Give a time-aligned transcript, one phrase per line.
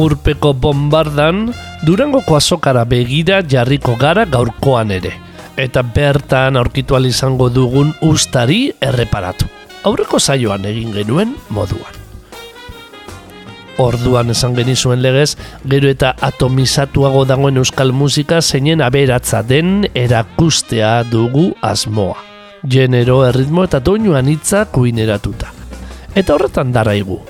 [0.00, 1.50] Urpeko bombardan
[1.80, 5.14] Durangoko azokara begira jarriko gara gaurkoan ere.
[5.56, 9.46] Eta bertan aurkitu izango dugun ustari erreparatu.
[9.84, 11.96] Aurreko saioan egin genuen moduan.
[13.80, 21.54] Orduan esan genizuen legez, gero eta atomizatuago dagoen euskal musika zeinen aberatza den erakustea dugu
[21.62, 22.18] asmoa.
[22.68, 25.54] Genero, erritmo eta doinuan hitza kuineratuta.
[26.14, 27.22] Eta horretan daraigu,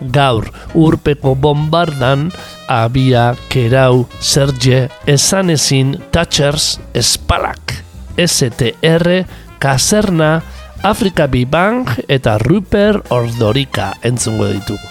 [0.00, 2.28] gaur urpeko bombardan
[2.68, 7.82] abia, kerau, serge, esanezin, touchers, espalak,
[8.18, 9.24] STR,
[9.58, 10.42] kaserna,
[10.82, 14.86] Afrika Bibang eta Ruper Ordorika entzungo ditugu.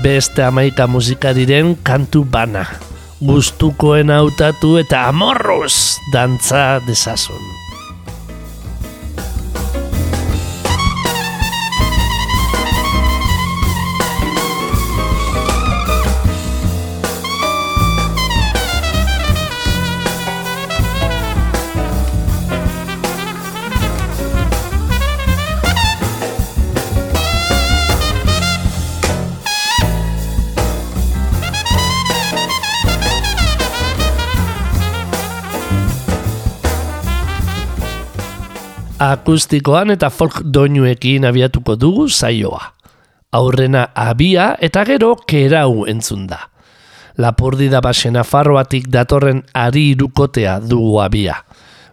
[0.00, 2.64] Beste amaika musikariren kantu bana.
[3.20, 7.59] Gustukoen hautatu eta amorruz dantza desazun.
[39.30, 42.72] Akustikoan eta folk doinuekin abiatuko dugu zaioa.
[43.32, 46.48] Aurrena abia eta gero kerau entzun da.
[47.16, 51.36] Lapurdi da basena farroatik datorren ari irukotea dugu abia.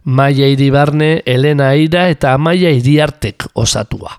[0.06, 4.18] Maia iribarne, Elena Aira eta Amaia iriartek osatua.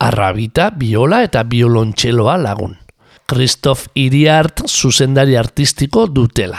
[0.00, 2.74] Arrabita, biola eta biolontxeloa lagun.
[3.26, 6.58] Kristof Iriart zuzendari artistiko dutela.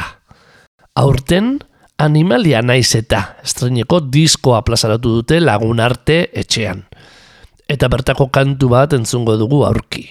[0.95, 1.57] Aurten,
[1.97, 6.84] animalia naiz eta estreneko diskoa plazaratu dute lagun arte etxean.
[7.68, 10.06] Eta bertako kantu bat entzungo dugu aurki.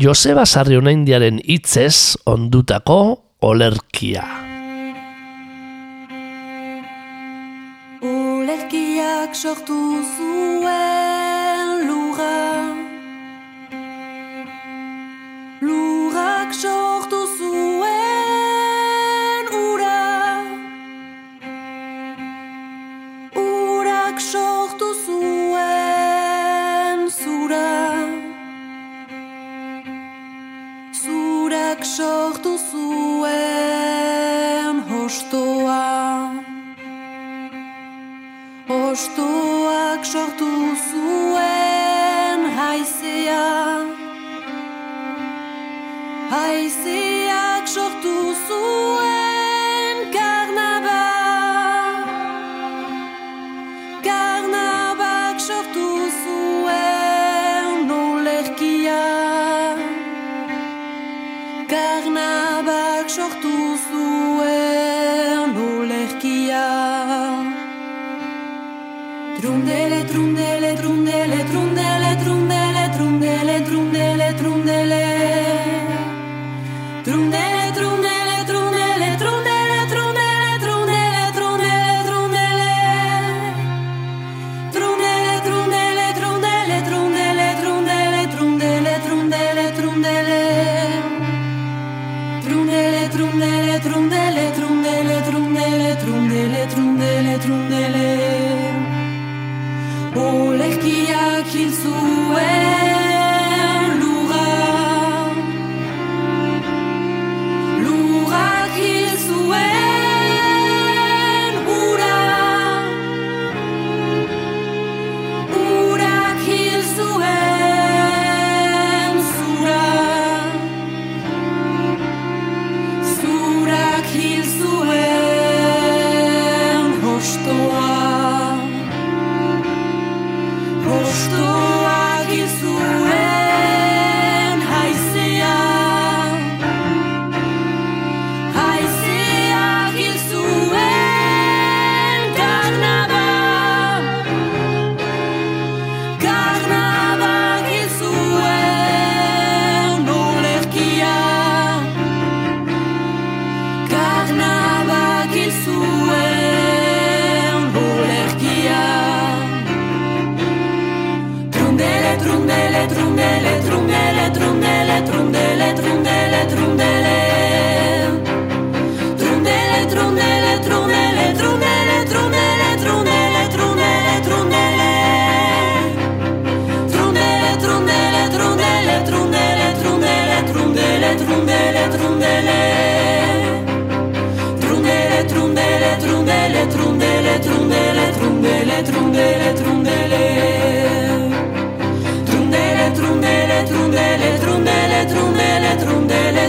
[0.00, 2.98] Joseba Sarriona Indiaren hitzez ondutako
[3.46, 4.24] olerkia.
[8.02, 9.78] Olerkiak sortu
[10.16, 12.32] zuen lura
[15.62, 17.95] Lurak sortu zuen
[31.86, 33.64] sortu zuen
[34.90, 35.86] hostoa.
[38.68, 40.50] Hostoak sortu
[40.90, 43.46] zuen haizea
[46.30, 49.15] Haizeak sortu zuen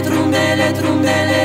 [0.02, 1.42] trumbele, trumbele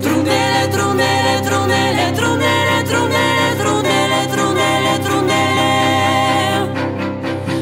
[0.00, 5.70] Trumbele, trumbele, trumbele, trumbele, trumbele, trumbele, trumbele, trumbele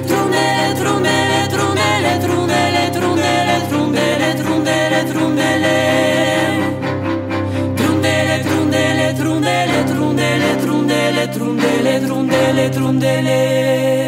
[0.08, 5.76] Trumbele, trumbele, trumbele, trumbele, trumbele, trumbele, trumbele, trumbele
[7.76, 14.01] Trumbele, trumbele, trumbele, trumbele, trumbele, trumbele, trumbele, trumbele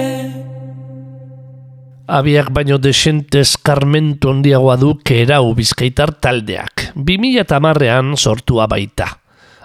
[2.15, 6.93] Abiak baino desente eskarmentu handiagoa du kerau bizkaitar taldeak.
[6.95, 9.09] 2008an sortua baita.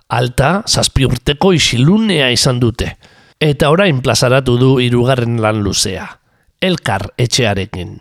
[0.10, 2.96] Alta, zazpi urteko isilunea izan dute.
[3.38, 6.08] Eta orain plazaratu du hirugarren lan luzea.
[6.58, 8.00] Elkar etxearekin.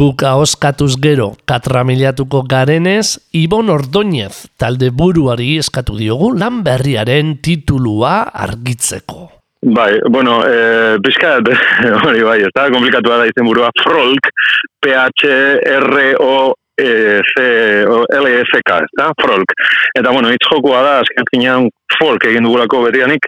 [0.00, 9.43] Guk ahoskatuz gero katramilatuko garenez, Ibon Ordoñez talde buruari eskatu diogu lan berriaren titulua argitzeko.
[9.66, 11.48] Bai, bueno, e, pixkat,
[12.04, 14.28] hori bai, ez da, komplikatua da izen burua, Frolk,
[14.84, 15.70] P-H-R-O-C-L-S-K,
[18.84, 19.48] ez da, Frolk.
[19.96, 23.24] Eta, bueno, hitz jokua da, azken finean, folk egin dugulako betianik,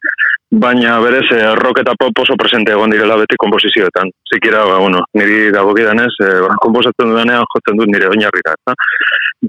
[0.50, 4.10] baina berez, eh, rock eta pop oso presente egon direla beti komposizioetan.
[4.32, 8.74] Zikira, ba, bueno, niri dagokidanez, e, ba, komposatzen dudanean jotzen dut nire oinarrira, ez da.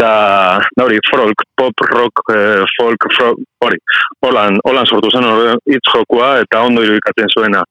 [0.02, 0.12] Da,
[0.84, 3.78] hori, folk, pop, rock, eh, folk, folk, hori,
[4.26, 5.30] holan, holan sortu zen
[5.70, 7.64] hitz jokua eta ondo irudikatzen zuena.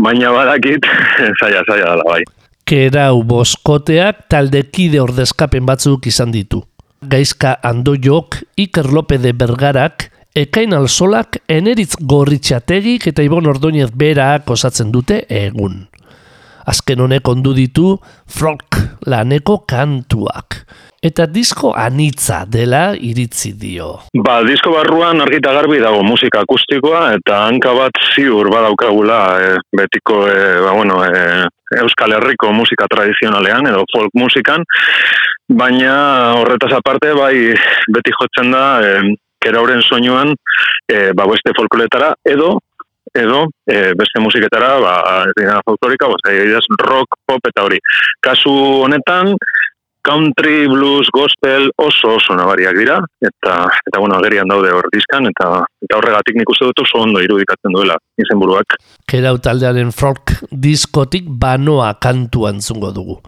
[0.00, 0.88] Baina badakit,
[1.40, 2.22] zaila, zaila dela, bai.
[2.64, 6.62] Kerau boskoteak taldekide ordezkapen batzuk izan ditu.
[7.00, 14.92] Gaizka Andoiok, Iker Lope de Bergarak, Ekain Alsolak, Eneritz Gorritxategik eta Ibon Ordoñez berak osatzen
[14.94, 15.88] dute egun.
[16.70, 17.96] Azken honek ondu ditu
[18.30, 18.76] folk
[19.10, 20.60] laneko kantuak.
[21.02, 23.88] Eta disko anitza dela iritzi dio.
[24.14, 29.48] Ba, disko barruan argita garbi dago musika akustikoa eta hanka bat ziur badaukagula e,
[29.80, 31.48] betiko e, ba, bueno, e,
[31.80, 34.62] Euskal Herriko musika tradizionalean edo folk musikan,
[35.50, 35.96] baina
[36.38, 37.34] horretaz aparte bai
[37.96, 38.94] beti jotzen da e,
[39.40, 40.34] kerauren soinuan
[40.86, 42.58] e, ba, beste folkloretara edo
[43.14, 44.94] edo e, beste musiketara ba,
[45.36, 46.16] dina folklorika, ba,
[46.86, 47.80] rock, pop eta hori.
[48.22, 48.52] Kasu
[48.84, 49.34] honetan,
[50.02, 53.56] country, blues, gospel oso oso nabariak dira eta
[53.86, 55.50] eta bueno, agerian daude hor diskan eta
[55.84, 58.78] eta horregatik nik uste dut oso ondo irudikatzen duela izenburuak.
[59.08, 63.20] Kerau taldearen folk diskotik banoa kantua entzungo dugu.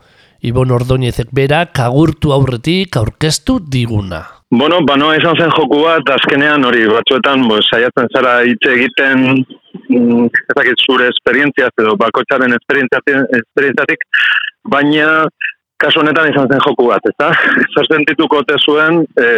[0.42, 4.41] Ibon Ordoñezek berak agurtu aurretik aurkeztu diguna.
[4.52, 10.26] Bueno, banoa izan zen joku bat, azkenean hori batzuetan bo, saiatzen zara hitz egiten mm,
[10.28, 14.04] ez dakit zure esperientziaz edo bakotxaren esperientziatik,
[14.74, 15.06] baina
[15.80, 17.30] kasu honetan izan zen joku bat, ezta?
[17.78, 19.30] Sostentituko ote zuen e,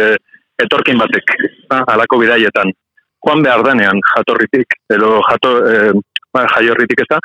[0.65, 1.79] etorkin batek, ezta?
[1.93, 2.75] Halako bidaietan.
[3.23, 5.95] Joan behar denean jatorritik, edo jato, e,
[6.35, 7.21] ba, jaiorritik ezta,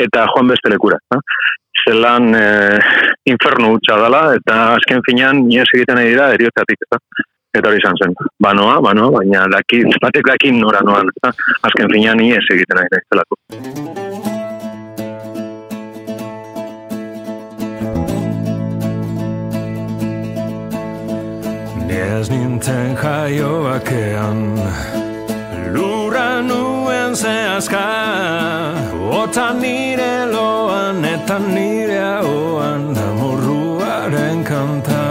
[0.00, 1.20] eta joan beste lekura, ezta?
[1.84, 2.48] Zelan e,
[3.28, 7.04] infernu utxa dela, eta azken finean nies egiten ari dira eriotzatik, ezta?
[7.54, 11.10] Eta hori izan zen, banoa, banoa, baina daki, batek dakin nora noan?
[11.24, 13.38] Azken finean nies egiten ari zelako.
[22.24, 24.38] Ez nintzen jaioakean
[25.74, 27.82] Lura nuen zehazka
[29.20, 35.02] Ota nire loan eta nire hauan Amorruaren kanta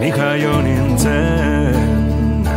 [0.00, 0.56] Ni jaio
[1.04, 2.48] nintzen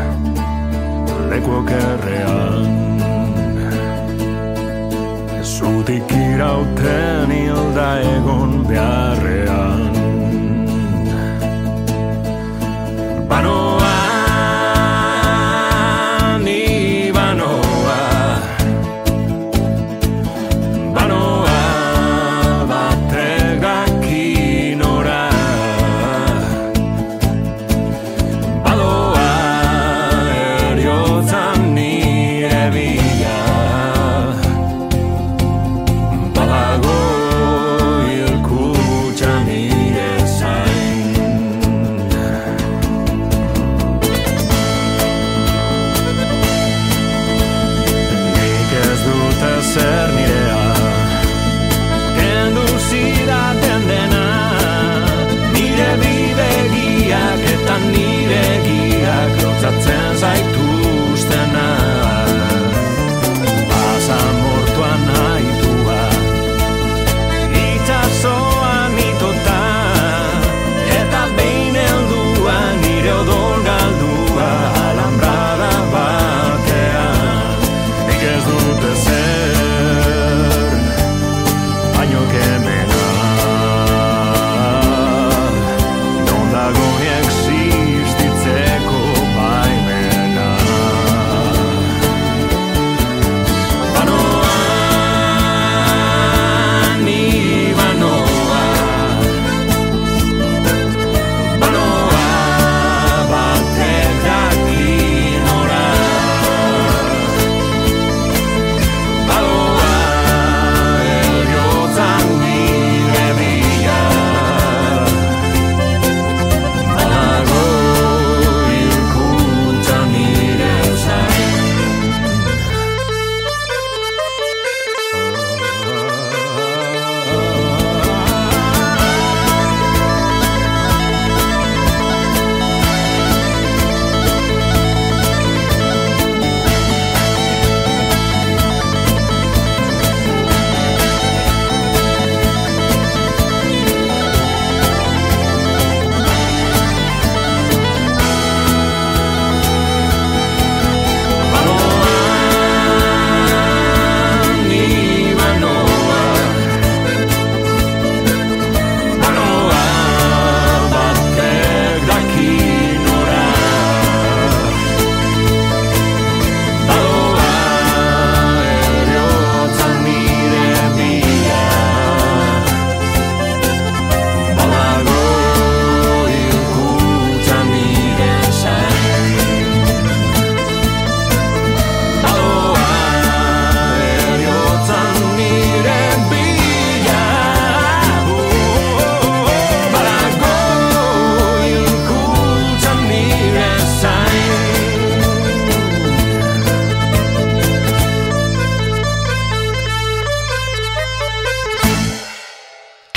[1.30, 2.68] Leku okerrean
[5.44, 8.57] Zutik irauten hilda egon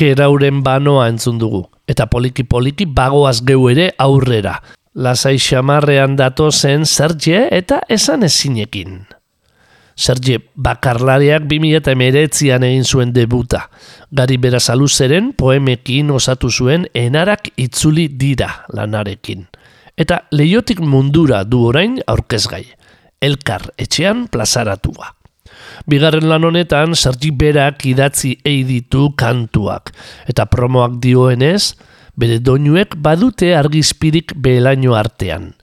[0.01, 1.67] kerauren banoa entzun dugu.
[1.91, 4.57] Eta poliki-poliki bagoaz geu ere aurrera.
[4.95, 9.03] Lasai xamarrean dato zen Serge eta esan ezinekin.
[10.01, 13.67] Serge bakarlariak 2008an egin zuen debuta.
[14.11, 19.45] Gari berazaluzeren poemekin osatu zuen enarak itzuli dira lanarekin.
[20.01, 22.65] Eta leiotik mundura du orain aurkezgai.
[23.21, 25.20] Elkar etxean plazaratua.
[25.89, 29.95] Bigarren lan honetan, Sergi berak idatzi ei ditu kantuak.
[30.29, 31.75] Eta promoak dioenez,
[32.17, 35.55] bere doinuek badute argizpirik behelaino artean.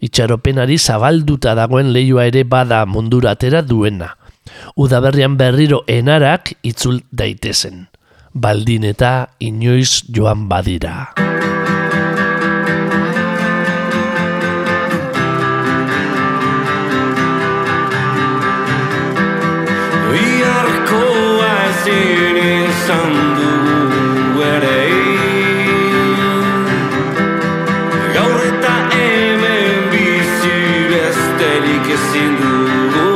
[0.00, 4.14] Itxaropenari zabalduta dagoen leioa ere bada mundura atera duena.
[4.78, 7.88] Udaberrian berriro enarak itzul daitezen.
[8.32, 11.10] Baldin eta inoiz joan badira.
[21.88, 24.80] Ezin izan dugu ere
[28.16, 30.58] Gaur eta hemen bizi
[30.92, 33.07] besterik ezin dugu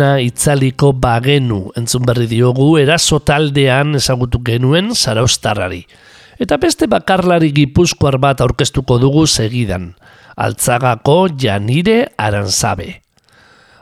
[0.00, 5.84] dena itzaliko bagenu entzun berri diogu eraso taldean ezagutu genuen zaraustarrari.
[6.40, 9.92] Eta beste bakarlari gipuzkoar bat aurkeztuko dugu segidan,
[10.40, 13.02] altzagako janire aranzabe.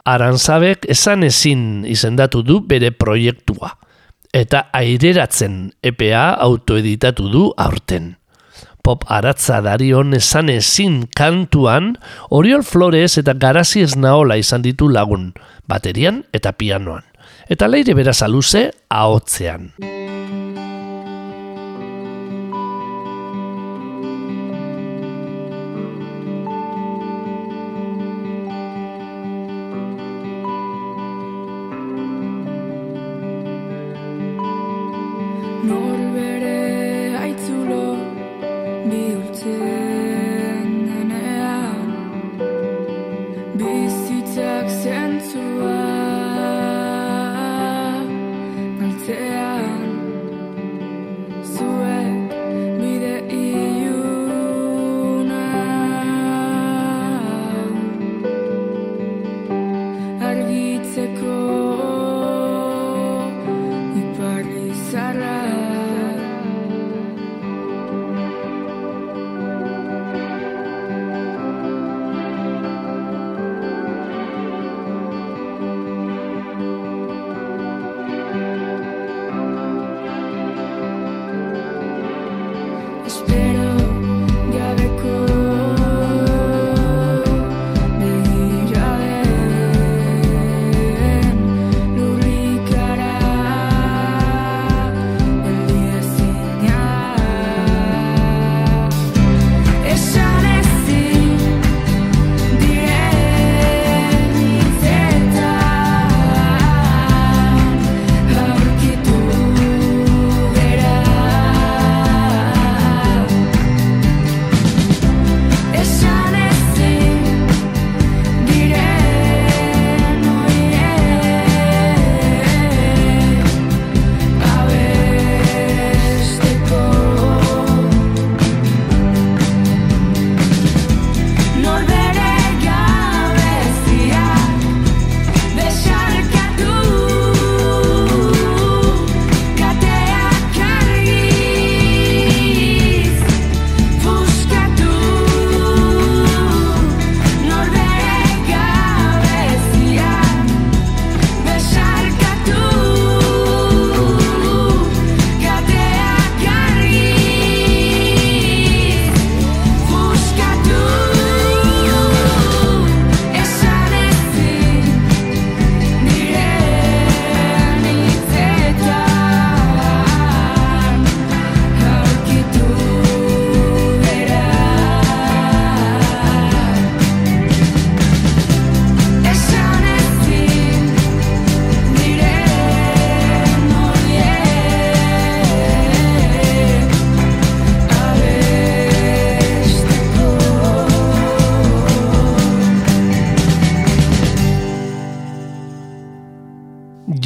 [0.03, 3.77] Aranzabek esan ezin izendatu du bere proiektua,
[4.35, 8.17] eta aireratzen EPA autoeditatu du aurten.
[8.83, 11.93] Pop aratza darion esan ezin kantuan
[12.31, 15.31] Oriol Flores eta Garazi Esnaola izan ditu lagun,
[15.69, 17.05] baterian eta pianoan.
[17.49, 19.73] Eta leire beraz aluze ahotzean.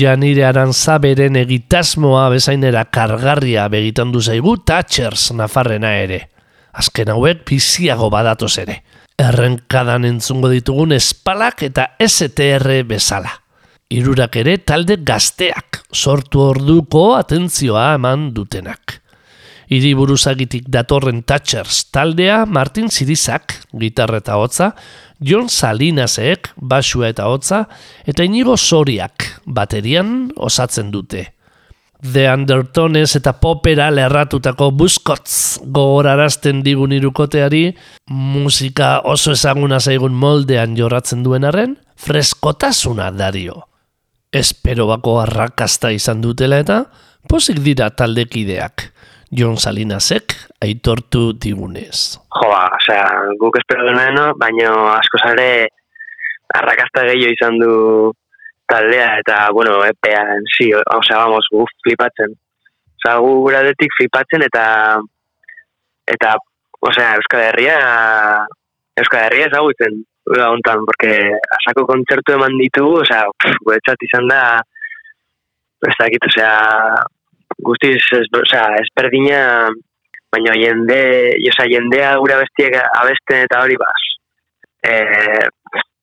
[0.03, 6.17] Janire Arantza beren egitasmoa bezainera kargarria begitan du zaigu Thatchers Nafarrena ere.
[6.75, 8.81] Azken hauek biziago badatoz ere.
[9.21, 13.31] Errenkadan entzungo ditugun espalak eta STR bezala.
[13.93, 18.97] Irurak ere talde gazteak, sortu orduko atentzioa eman dutenak.
[19.71, 24.73] Hiri buruzagitik datorren Thatchers taldea Martin Sirizak, gitarra eta hotza,
[25.23, 27.63] John Salinasek, basua eta hotza,
[28.05, 31.29] eta Inigo Soriak, baterian osatzen dute.
[32.03, 37.69] The Undertones eta popera lerratutako buskotz gogorarazten digun irukoteari,
[38.11, 43.69] musika oso ezaguna zaigun moldean jorratzen duen arren, freskotasuna dario.
[44.33, 46.83] Espero bako arrakasta izan dutela eta,
[47.29, 48.89] posik dira taldekideak.
[49.33, 52.19] Jon Salinasek aitortu digunez.
[52.39, 53.05] Joa, osea,
[53.41, 55.47] guk espero duen baino asko zare
[56.57, 57.73] arrakasta gehiago izan du
[58.69, 62.33] taldea eta, bueno, epean, sí, osea, vamos, gu flipatzen.
[63.01, 64.65] Osea, gu guradetik flipatzen eta,
[66.15, 66.35] eta,
[66.89, 67.77] osea, Euskal Herria,
[69.01, 69.99] Euskal Herria ezagutzen,
[70.31, 71.17] ura hontan, porque
[71.59, 73.25] asako kontzertu eman ditugu, osea,
[73.65, 74.43] guretzat izan da,
[75.83, 76.53] ez dakit, osea,
[77.67, 79.41] guztiz, es, osea, esperdina,
[80.33, 80.99] baina jende,
[81.51, 84.01] osea, jendea gure abestiek abesten eta hori baz.
[84.83, 84.93] E,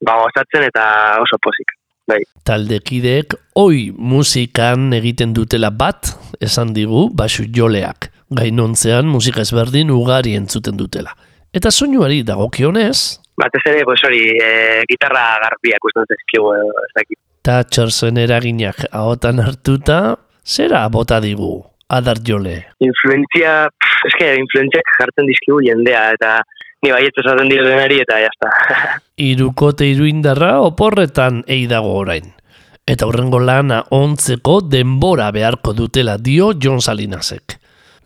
[0.06, 0.84] ba, gozatzen eta
[1.22, 1.74] oso pozik.
[2.10, 2.22] Bai.
[2.46, 8.10] Taldekideek oi musikan egiten dutela bat, esan digu, basu joleak.
[8.34, 11.14] Gainontzean musika ezberdin ugari entzuten dutela.
[11.54, 17.18] Eta soinuari dagokionez, Batez ere, pues hori, e, gitarra garbiak usten zezkigu, edo, ez dakit.
[17.46, 20.00] Thatchersen eraginak ahotan hartuta,
[20.44, 21.54] zera bota digu,
[21.88, 22.58] adar jole.
[22.84, 23.54] Influentzia,
[24.08, 26.40] eske, influentziak jartzen dizkigu jendea, eta
[26.84, 28.50] ni baiet esaten dio denari, eta jazta.
[29.30, 32.32] Irukote iruindarra oporretan eidago orain.
[32.88, 37.56] Eta horrengo lana ontzeko denbora beharko dutela dio John Salinasek.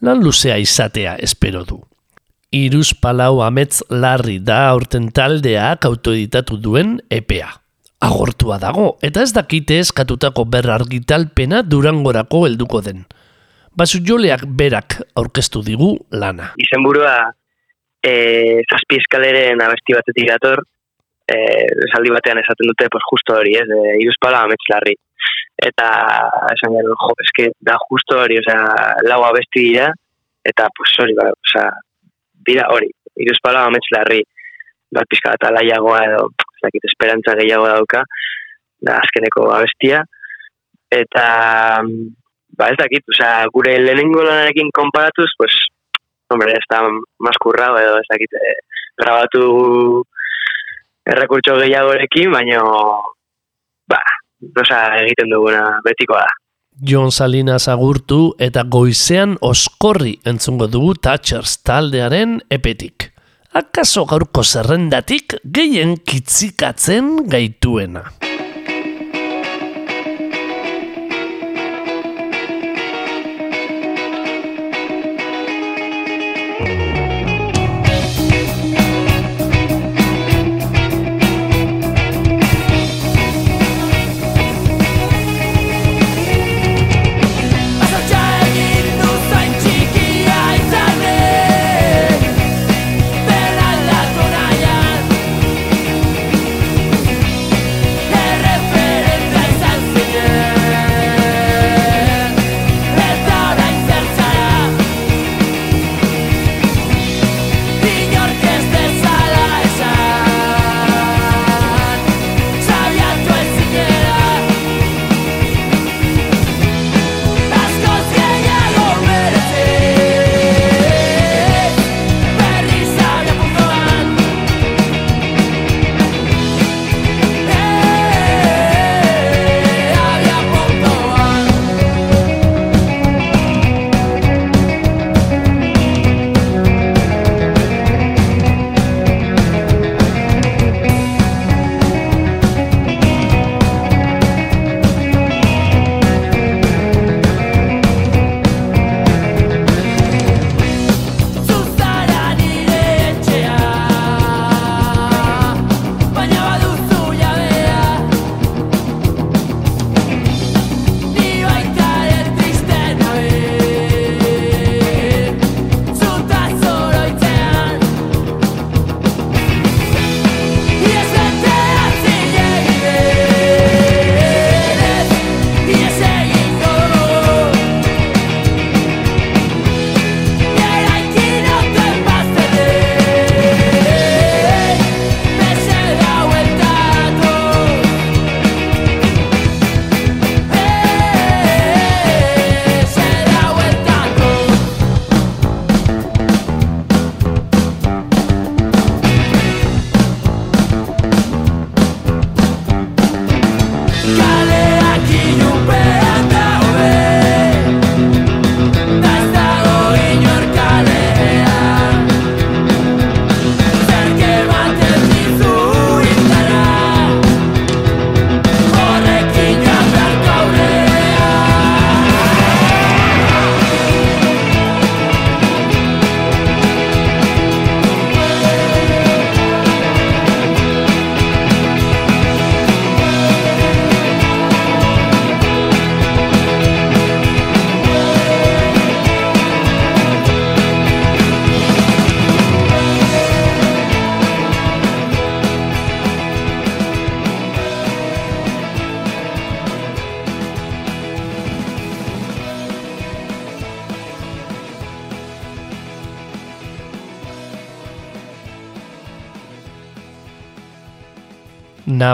[0.05, 1.79] Lan luzea izatea espero du.
[2.55, 7.49] Iruz palau ametz larri da aurten taldeak autoeditatu duen EPA.
[8.05, 13.07] Agortua dago, eta ez dakite eskatutako berrargitalpena durangorako helduko den.
[13.75, 16.53] Basu joleak berak aurkeztu digu lana.
[16.63, 17.15] Izenburua,
[18.07, 18.13] e,
[18.71, 20.63] zazpi eskaleren abesti batetik dator,
[21.27, 21.39] e,
[21.89, 24.95] esaldi batean esaten dute, pues justo hori, ez, e, iruzpala amets larri.
[25.67, 25.89] Eta,
[26.53, 28.63] esan gero, jo, eske, da justo hori, osea,
[29.11, 29.91] lau abesti dira,
[30.47, 31.69] eta, pues hori, ba, osea,
[32.47, 32.91] dira hori,
[33.27, 34.23] iruzpala amets larri,
[34.95, 36.27] bat pizka eta laiagoa edo,
[36.59, 38.07] ez dakit, esperantza gehiago dauka,
[38.87, 40.05] da azkeneko abestia,
[40.95, 41.25] eta,
[42.59, 45.55] ba ez dakit, osea, gure lehenengo lanarekin konparatuz, pues,
[46.31, 46.83] hombre, ez da
[47.19, 48.57] maskurrao edo, ez dakit, eh,
[49.03, 50.05] grabatu
[51.05, 52.63] errekurtso gehiagorekin, baino,
[53.91, 54.01] ba,
[54.63, 56.33] osea, egiten duguna betikoa da.
[56.75, 63.13] John Salinas agurtu eta goizean oskorri entzungo dugu Thatchers taldearen epetik.
[63.55, 68.09] Akaso gaurko zerrendatik gehien kitzikatzen gaituena.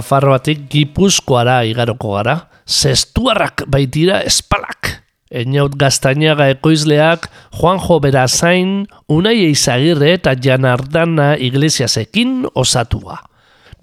[0.00, 4.94] Nafarroatik gipuzkoara igaroko gara, zestuarrak baitira espalak.
[5.30, 13.20] Einaut gaztainaga ekoizleak, Juanjo Berazain, Unai Eizagirre eta Janardana iglesiasekin osatua.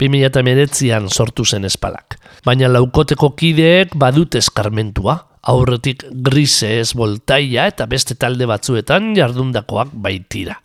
[0.02, 2.18] 2008an sortu zen espalak.
[2.44, 5.20] Baina laukoteko kideek badut eskarmentua,
[5.54, 10.58] aurretik grise ez voltaia eta beste talde batzuetan jardundakoak baitira.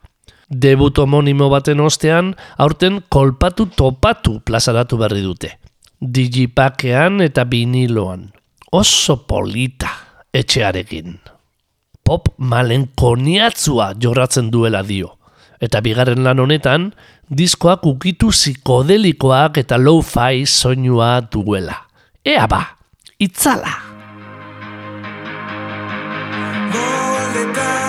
[0.54, 5.50] Debut homonimo baten ostean, aurten kolpatu topatu plazaratu berri dute.
[5.98, 8.28] Digipakean eta viniloan.
[8.72, 9.90] Oso polita
[10.34, 11.18] etxearekin.
[12.04, 15.16] Pop malen koniatzua jorratzen duela dio.
[15.64, 16.92] Eta bigarren lan honetan,
[17.32, 21.78] diskoak ukitu psikodelikoak eta low-fi soinua duela.
[22.26, 22.62] Ea ba,
[23.18, 23.74] itzala!
[26.74, 27.83] Moldetan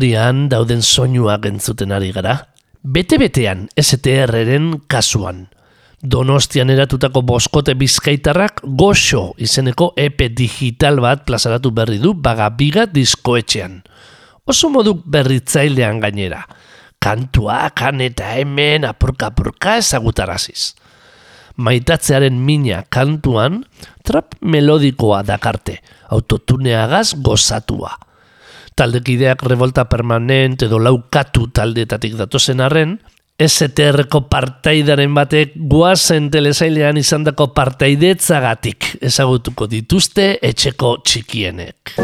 [0.00, 2.48] puri-purian dauden soinuak entzuten ari gara.
[2.82, 5.48] Bete-betean STR-ren kasuan.
[6.00, 13.82] Donostian eratutako boskote bizkaitarrak goxo izeneko EP digital bat plazaratu berri du bagabiga diskoetxean.
[14.48, 16.46] Oso modu berritzailean gainera.
[16.98, 20.74] Kantuak han eta hemen apurka-apurka ezagutaraziz.
[21.56, 23.66] Maitatzearen mina kantuan
[24.02, 27.98] trap melodikoa dakarte, autotuneagaz gozatua
[28.80, 32.96] taldekideak revolta permanent edo laukatu taldetatik datozen arren,
[33.40, 41.96] STR-ko partaidaren batek guazen telesailean izandako partaidetzagatik ezagutuko dituzte etxeko txikienek.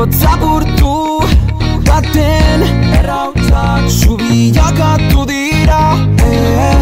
[0.00, 1.20] Biotza burtu
[1.84, 2.62] baten
[2.98, 5.80] errautzak Zubilakatu dira
[6.24, 6.78] eh.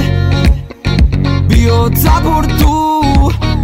[1.50, 2.76] Biotza burtu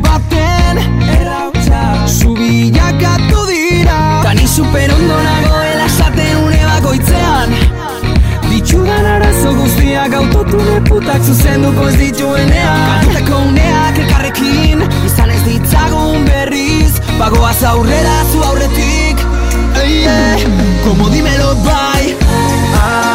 [0.02, 0.80] baten
[1.18, 4.00] errautzak Zubilakatu dira.
[4.24, 7.54] Tani super ondo nagoela esaten une bakoitzean.
[8.50, 12.82] Ditxudan arazo guztiak autotune putak zuzenduko ez dituenean.
[12.90, 16.98] Kantutako uneak elkarrekin izan ez ditzagun berriz.
[17.22, 19.22] Bagoaz aurrera zu aurretik
[19.84, 20.36] Ei, eh,
[20.82, 22.16] como dímelo bai
[22.74, 23.13] ah,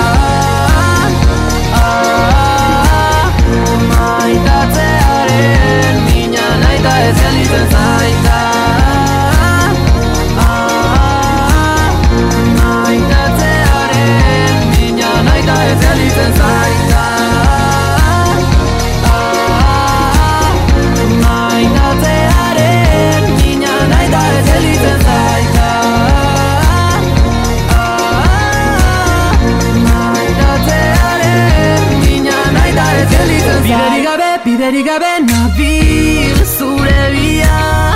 [34.69, 37.95] gabe, biderik gabe nabil zure bia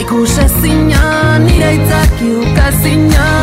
[0.00, 3.33] Ikusezina, nire itzaki ukazina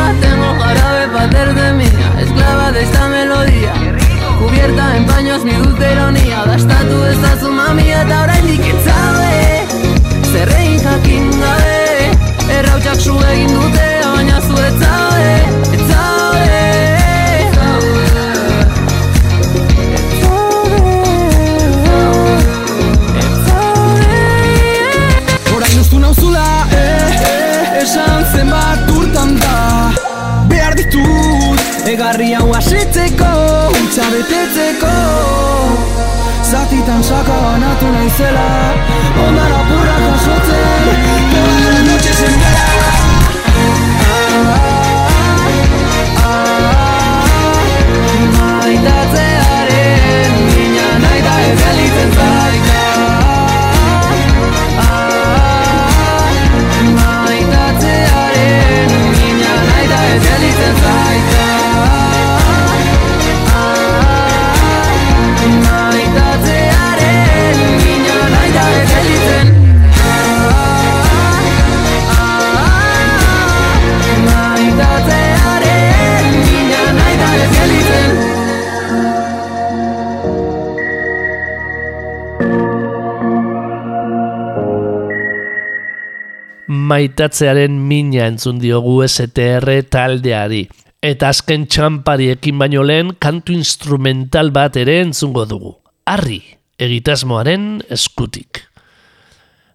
[87.02, 90.60] Maitatzearen mina entzun diogu STR taldeari.
[91.02, 95.72] Eta azken txampariekin baino lehen kantu instrumental bat ere entzungo dugu.
[96.06, 96.38] Arri,
[96.78, 98.60] egitasmoaren eskutik.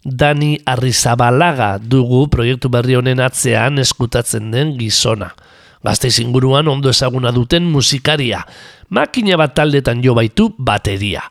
[0.07, 5.33] Dani Arrizabalaga dugu proiektu berri honen atzean eskutatzen den gizona.
[5.83, 8.45] Gazteiz inguruan ondo ezaguna duten musikaria.
[8.87, 11.27] Makina bat taldetan jo baitu bateria.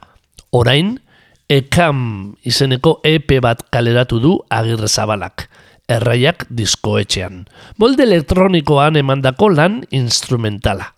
[0.53, 0.99] Orain,
[1.47, 5.47] Ekam izeneko EP bat kaleratu du agirre zabalak.
[5.87, 7.45] Erraiak diskoetxean.
[7.79, 10.91] Molde elektronikoan emandako lan instrumentala.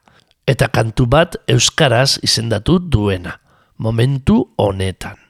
[0.49, 3.37] Eta kantu bat euskaraz izendatu duena.
[3.77, 5.28] Momentu honetan.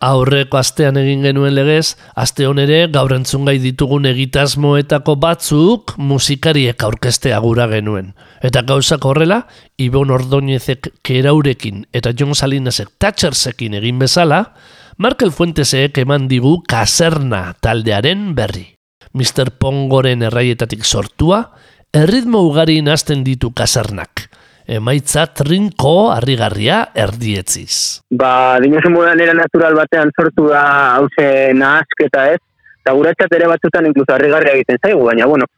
[0.00, 7.66] Aurreko astean egin genuen legez, aste honere gaur entzungai ditugun egitasmoetako batzuk musikariek aurkestea gura
[7.68, 8.14] genuen.
[8.40, 9.42] Eta gauzak horrela,
[9.76, 14.54] Ibon Ordoñezek keraurekin eta John Salinasek Thatchersekin egin bezala,
[14.96, 18.70] Markel Fuentesek eman digu kaserna taldearen berri.
[19.12, 19.52] Mr.
[19.60, 21.50] Pongoren erraietatik sortua,
[21.92, 24.29] erritmo ugari nazten ditu kasernak
[24.70, 28.02] emaitza trinko harrigarria erdietziz.
[28.10, 30.62] Ba, dinosu modan era natural batean sortu da
[30.98, 31.26] hause
[31.58, 32.40] nahazketa ez,
[32.82, 35.48] eta guretzat ere batzutan inkluso harrigarria egiten zaigu, baina bueno,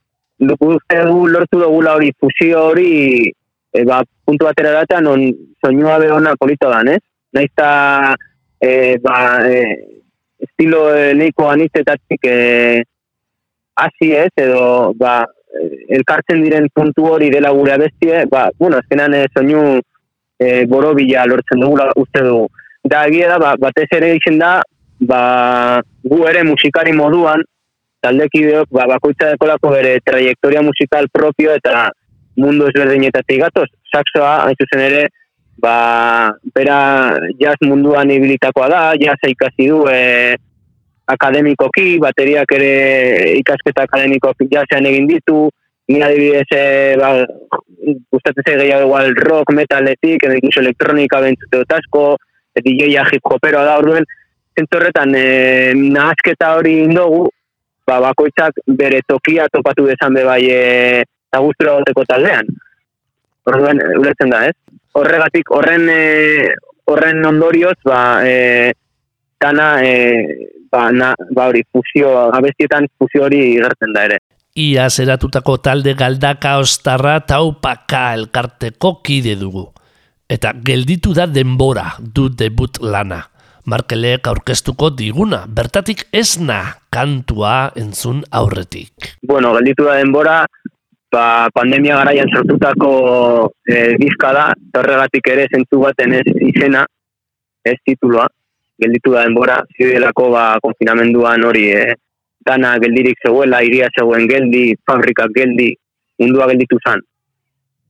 [0.41, 2.93] dugu du lortu dugula hori fusio hori
[3.29, 5.29] e, ba, puntu batera data non
[5.61, 7.03] soinua behona polito dan, ez?
[7.33, 8.17] Naizta
[8.59, 9.61] e, ba, e,
[10.43, 12.83] estilo e, neiko anitzetatik e,
[13.77, 15.23] hasi ez, edo ba,
[15.89, 19.63] elkartzen diren puntu hori dela gure abestie, ba, bueno, azkenan eh, soinu
[20.39, 22.49] e, borobila lortzen dugula uste dugu.
[22.83, 24.61] Da, egia da, ba, batez ere egiten da,
[25.09, 25.23] ba,
[26.03, 27.45] gu ere musikari moduan,
[28.03, 31.91] taldekideok, ba, bakoitza dekolako bere trajektoria musikal propio eta
[32.41, 33.69] mundu ezberdinetatik gatoz.
[33.93, 35.03] Saxoa, hain zuzen ere,
[35.63, 35.77] ba,
[36.57, 36.79] bera
[37.39, 40.37] jazz munduan ibilitakoa da, jazz ikasi du, e,
[41.11, 42.73] akademikoki, bateriak ere
[43.41, 45.49] ikasketa akademikoki jasean egin ditu,
[45.89, 47.13] ni adibidez, e, ba,
[48.13, 52.05] gustatzen zei gehiago igual rock, metaletik, edo incluso elektronika bentzute otasko,
[52.63, 54.07] DJ-a hip hopero da, orduen,
[54.59, 57.27] zentorretan, e, nahazketa hori indogu,
[57.89, 60.61] ba, bakoitzak bere tokia topatu dezan be bai e,
[61.03, 62.51] eta guztura goteko taldean.
[63.51, 64.79] Orduen, ulertzen da, ez?
[64.95, 66.53] Horregatik, horren, e,
[66.93, 68.73] horren ondorioz, ba, e,
[69.43, 74.19] dana, e, ba, na, ba hori, fusio, abestietan fusio hori gertzen da ere.
[74.59, 79.69] Ia zeratutako talde galdaka ostarra taupaka elkarteko kide dugu.
[80.29, 83.23] Eta gelditu da denbora du debut lana.
[83.69, 86.59] Markeleek aurkeztuko diguna, bertatik ez na
[86.91, 89.13] kantua entzun aurretik.
[89.23, 90.41] Bueno, gelditu da denbora,
[91.13, 92.91] ba, pandemia garaian sortutako
[93.63, 94.47] e, bizka da,
[94.81, 96.83] horregatik ere zentzu baten ez izena,
[97.65, 98.27] ez tituloa,
[98.83, 101.85] gelditu da denbora, zidelako ba, konfinamenduan hori e,
[102.47, 105.71] dana geldirik zegoela, iria zegoen geldi, fabrikak geldi,
[106.21, 107.03] mundua gelditu zan.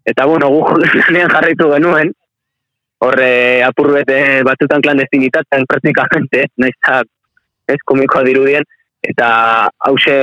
[0.06, 2.12] Eta bueno, gu lanean jarraitu genuen,
[3.02, 3.32] horre
[3.66, 7.02] apurbete batzutan klandestinitatzen praktikamente, nahiz
[7.72, 8.66] ez komikoa dirudien,
[9.02, 9.28] eta
[9.88, 10.16] hause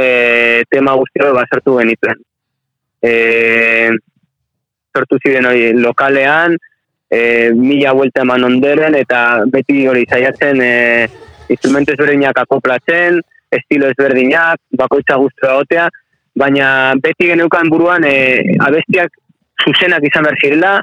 [0.71, 2.21] tema guztio basartu genituen.
[3.03, 3.11] E,
[4.95, 6.55] sortu ziren hori lokalean,
[7.09, 10.73] e, mila vuelta eman onderen, eta beti hori zaiatzen e,
[11.49, 13.19] instrumentu ezberdinak akoplatzen,
[13.51, 15.89] estilo ezberdinak, bakoitza guztua gotea,
[16.37, 18.15] baina beti geneukan buruan e,
[18.61, 19.15] abestiak
[19.65, 20.73] zuzenak izan behar zirela,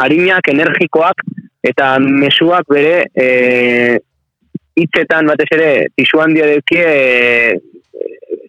[0.00, 1.22] harinak, energikoak,
[1.62, 3.98] eta mesuak bere e,
[4.80, 7.58] hitzetan batez ere tisu handia dukie e,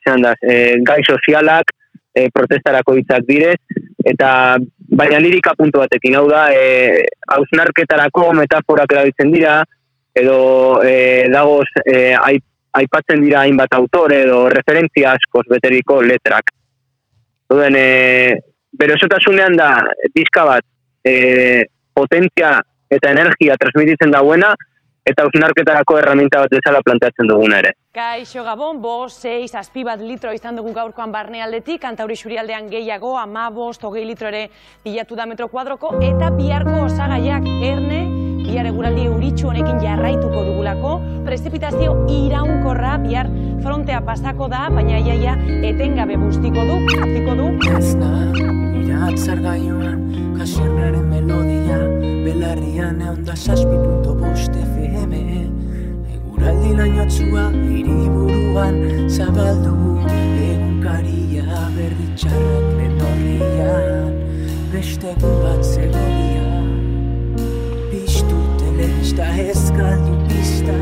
[0.07, 0.55] e,
[0.87, 1.73] gai sozialak
[2.15, 3.57] e, protestarako hitzak direz,
[4.07, 4.31] eta
[4.91, 7.03] baina lirika puntu batekin, hau da, e,
[7.35, 9.61] hausnarketarako metaforak erabiltzen dira,
[10.15, 12.11] edo e, dagoz e,
[12.79, 16.51] aipatzen dira hainbat autore edo referentzia askoz beteriko letrak.
[17.51, 18.41] Zuden, e,
[18.77, 19.71] bero esotasunean da,
[20.15, 20.67] diska bat,
[21.07, 21.63] e,
[21.95, 22.57] potentzia
[22.91, 24.51] eta energia transmititzen dauena,
[25.05, 27.73] eta usnarketarako herramienta bat bezala planteatzen dugun ere.
[27.91, 33.15] Kaixo Gabon, bo, 6, azpi bat litro izan dugu gaurkoan barne aldetik, kantauri surialdean gehiago,
[33.19, 34.47] ama, bost, hogei litro ere
[34.85, 38.01] bilatu da metro kuadroko, eta biharko osagaiak erne,
[38.45, 40.93] bihar eguraldi euritxu honekin jarraituko dugulako,
[41.25, 43.29] prezipitazio iraunkorra bihar
[43.63, 45.35] frontea pasako da, baina iaia
[45.71, 47.49] etengabe bustiko du, bustiko du.
[47.73, 48.13] Azna,
[48.83, 50.05] iratzar gaioan,
[50.37, 51.81] kasernaren melodia,
[52.25, 55.13] belarrian egon da saspi punto boste FM
[56.15, 58.77] Eguraldi lainotzua hiriburuan
[59.15, 59.73] zabaldu
[60.49, 64.15] Egunkaria berri txarrak menorrian
[64.73, 66.47] Beste bat zegoia
[67.91, 69.61] Piztu telesta ez
[70.29, 70.79] pista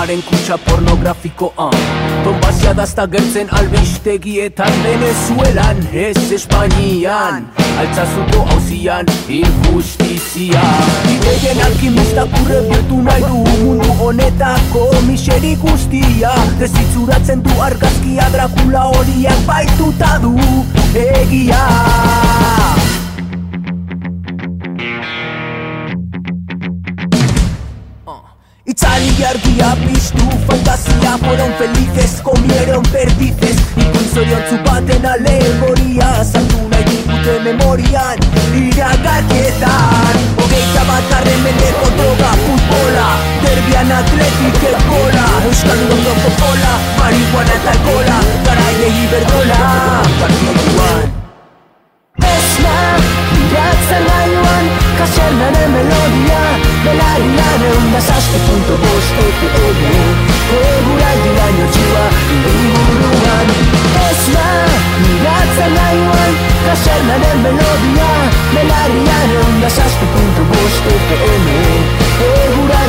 [0.00, 1.74] Berbertxoaren kutsa pornografikoan
[2.24, 7.44] Bombazia dazta gertzen albistegietan Venezuelan, ez Espainian.
[7.82, 10.62] Altzazuko hauzian injustizia
[11.04, 16.32] Ideien alkimista kurre biotu nahi du Mundu honetako miseri guztia.
[16.62, 20.34] Dezitzuratzen du argazkia Dracula horiak baituta du
[20.96, 21.64] egia
[29.24, 33.56] Argia piztu fantasia Fueron felices, comieron perdices.
[33.76, 38.18] Ikun zoriontzu baten alegoria Zantu nahi digute memorian
[38.60, 43.06] Iragarkietan Hogeita bat arren mendeko droga futbola
[43.44, 48.18] Derbian atletik gola Euskal Urondo popola Marihuana eta alkola
[48.48, 49.62] Garaiei iberdola
[50.18, 51.06] Partiduan
[52.32, 52.76] Esna,
[53.44, 59.80] iratzen gaiuan Kasernaren melodia Belarian egun da zazpe punto bost FM
[60.60, 63.52] Egura diraino txua Liburuan
[64.04, 64.46] Esna,
[65.10, 68.10] iratzen gaiuan Kasernaren melodia
[68.54, 71.52] Belarian egun da zazpe punto bost FM
[72.30, 72.80] Egura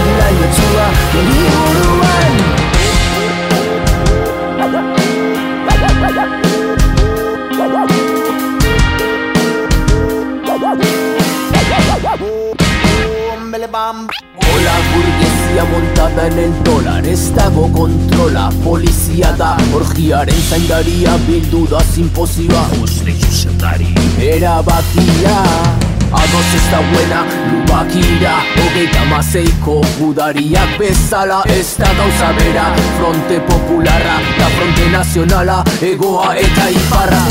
[13.51, 17.05] txua Liburuan Hola burguesia montada en el dólar.
[17.05, 26.65] Ez dago kontrola Polizia da orgiaren zaindaria Bildu da simposioa Uste zuzendari Erabakia Ados ez
[26.71, 32.65] da buena lubakira Hogeita mazeiko gudariak bezala Ez da gauza bera
[32.97, 37.21] Fronte popularra Da fronte nazionala Egoa eta iparra.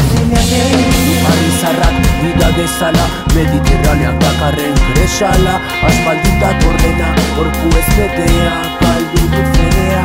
[1.24, 7.12] Parizarrak bida dezala Mediterraneak dakarren kresala Aspaldita torrena
[7.44, 10.04] Orku ez betea Kaldu du fedea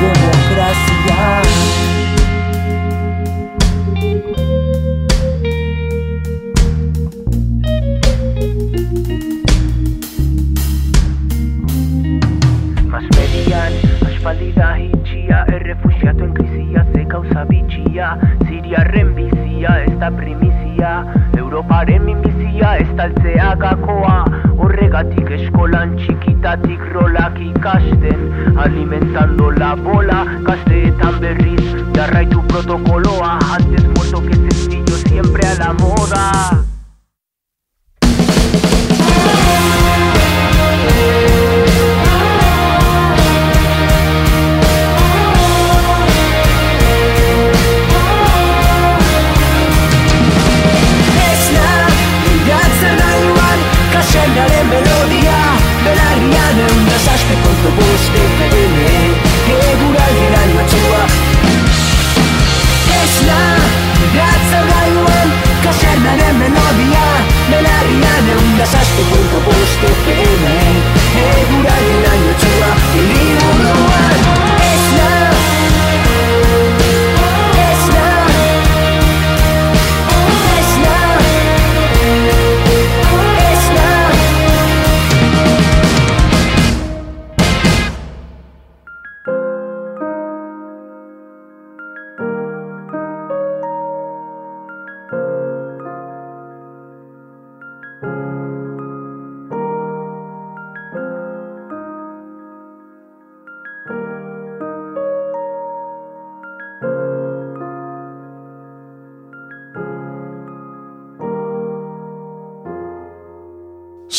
[0.00, 1.45] Demokrazia
[26.92, 30.15] Rolak y Cashden, alimentando la bola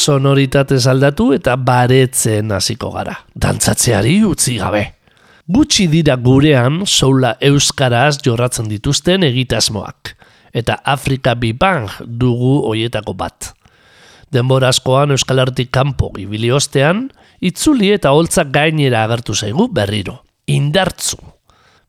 [0.08, 4.84] sonoritatez aldatu eta baretzen hasiko gara, dantzatzeari utzi gabe.
[5.47, 10.14] Gutxi dira gurean soula euskaraz jorratzen dituzten egitasmoak,
[10.51, 13.53] eta Afrika Bibang dugu hoietako bat.
[14.32, 17.08] Denbora askoan Euskal Herritik kanpo ibili ostean,
[17.39, 20.22] itzuli eta holtzak gainera agertu zaigu berriro.
[20.51, 21.20] Indartzu.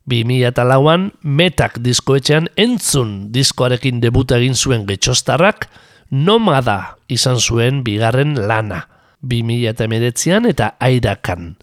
[0.09, 5.67] 2004an metak diskoetxean entzun diskoarekin debuta egin zuen getxostarrak,
[6.09, 8.87] nomada izan zuen bigarren lana.
[9.23, 11.55] 2008an eta airakan.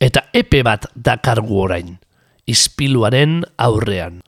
[0.00, 1.98] Eta epe bat dakargu orain.
[2.46, 4.22] Ispiluaren aurrean.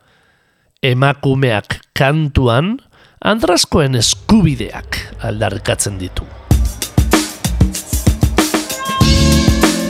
[0.84, 2.78] Emakumeak kantuan,
[3.24, 6.28] andrazkoen eskubideak aldarrikatzen ditu.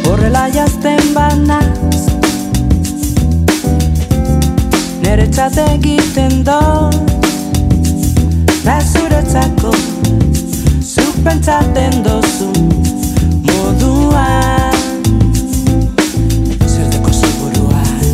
[0.05, 2.05] Horrela jazten banaz
[5.05, 7.14] Nere txate egiten dut
[8.64, 8.78] Da
[9.15, 9.71] zuretzako
[10.81, 12.51] Zuk pentsaten dozu
[13.47, 14.75] Moduan.
[16.67, 18.05] Zerteko seguruan.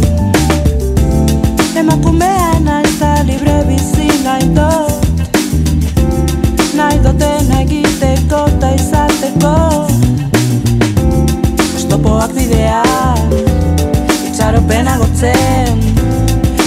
[1.76, 5.24] Emakumean alta libre bizi nahi dut.
[6.76, 9.54] Nahi duten egiteko eta izateko.
[11.76, 12.82] Oztopoak bidea
[14.28, 15.80] Itxaropena gotzen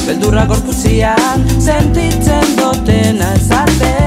[0.06, 4.03] Beldur Lurra gorputzian Sentitzen dotena ezatera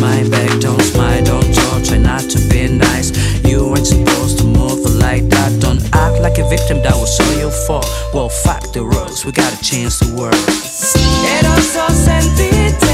[0.00, 0.60] my back.
[0.60, 3.10] Don't smile, don't talk, try not to be nice.
[3.44, 5.60] You ain't supposed to move like that.
[5.60, 7.86] Don't act like a victim that was all your fault.
[8.14, 9.32] Well, fuck the rules, we
[9.62, 10.34] change the world.
[11.38, 12.87] Eroso oh, sentitzen da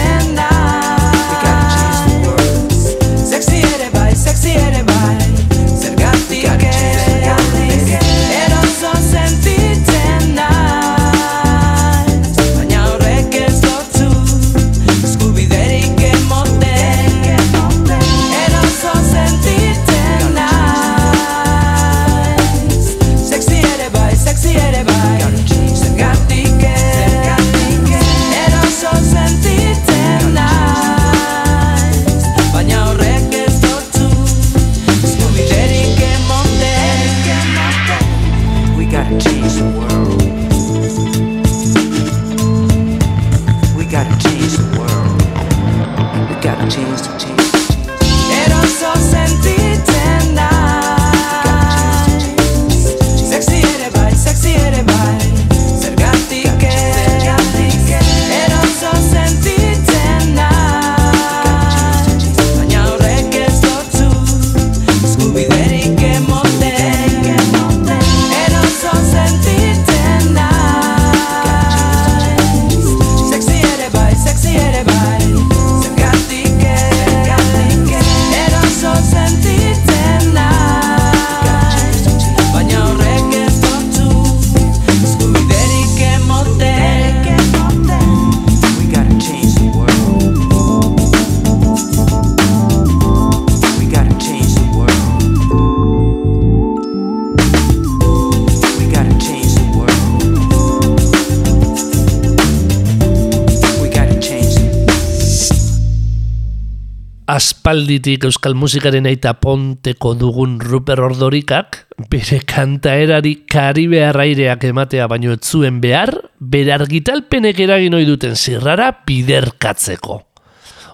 [107.75, 115.41] aspalditik euskal musikaren aita ponteko dugun Ruper Ordorikak, bere kantaerari karibear aireak ematea baino ez
[115.43, 120.21] zuen behar, bere argitalpenek eragin ohi duten zirrara biderkatzeko.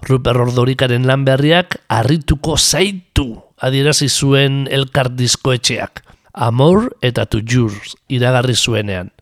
[0.09, 3.27] Ruper Ordorikaren lan berriak harrituko zaitu
[3.61, 6.01] adierazi zuen elkar diskoetxeak.
[6.33, 9.13] Amor eta Tu Jurs iragarri zuenean.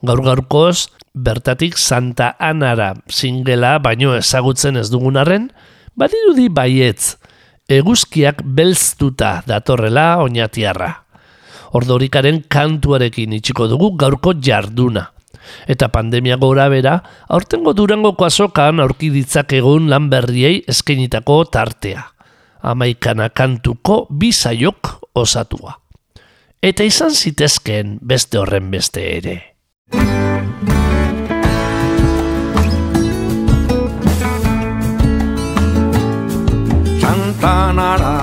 [0.00, 5.50] Gaur gaurkoz, bertatik Santa Anara singela baino ezagutzen ez dugun arren,
[5.96, 7.16] badirudi baietz,
[7.70, 10.90] eguzkiak belztuta datorrela oinatiarra.
[11.74, 15.08] Ordorikaren kantuarekin itxiko dugu gaurko jarduna.
[15.68, 22.04] Eta pandemia gora bera, aurtengo durangoko azokan aurki ditzakegun lan berriei eskainitako tartea.
[22.62, 25.74] Amaikana kantuko bizaiok osatua.
[26.62, 29.36] Eta izan zitezkeen beste horren beste ere.
[37.44, 38.16] Santanara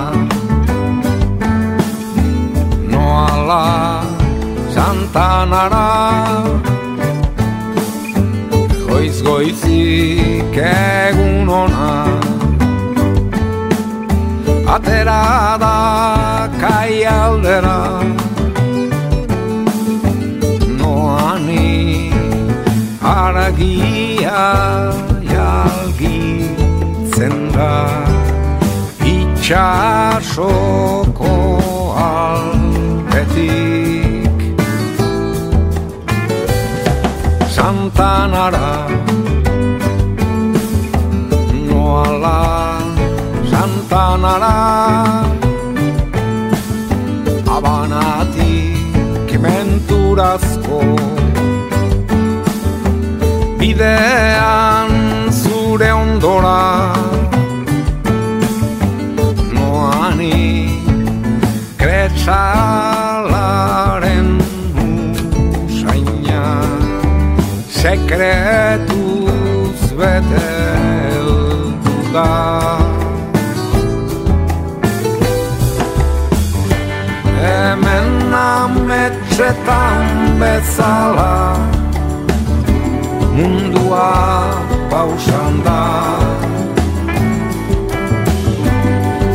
[2.92, 3.66] Noala
[4.74, 5.86] Santanara.
[8.88, 11.90] Goiz goizik egun ona
[14.74, 15.22] Atera
[15.62, 15.76] da
[16.58, 17.78] kai aldera.
[20.78, 21.70] Noani
[23.16, 24.42] aragia
[25.32, 28.01] jalgitzen da
[29.52, 31.32] Itxasoko
[32.08, 33.36] alpetik
[37.54, 38.72] Santanara.
[41.68, 42.40] Noala
[43.52, 44.56] Santanara.
[47.44, 50.80] Habanatik menturazko.
[53.60, 54.90] Bidean
[55.44, 57.01] zure ondora
[62.22, 64.38] Kretsalaren
[65.66, 66.62] usaina
[67.68, 70.46] Sekretuz bete
[71.10, 72.30] heldu da.
[77.42, 80.06] Hemen ametxetan
[80.38, 81.58] bezala
[83.34, 84.14] Mundua
[84.90, 85.82] pausan da.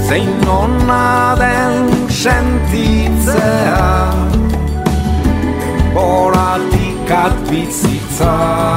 [0.08, 3.88] Zein ona den sentitzea.
[5.98, 8.77] Denboratik atbizitza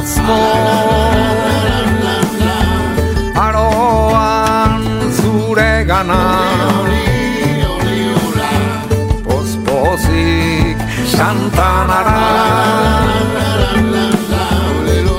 [0.00, 0.38] menturazko
[3.36, 4.82] Aroan
[5.12, 6.22] zure gana.
[9.24, 12.22] Pozpozik Santanara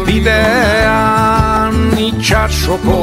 [0.06, 3.00] Bidean itxasoko.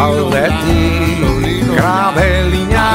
[0.00, 1.20] Aldetik
[1.76, 2.90] grabelina.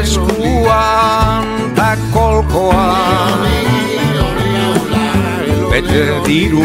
[0.00, 1.51] Eskuan
[2.12, 2.86] kolkoa.
[5.70, 6.64] Bete diru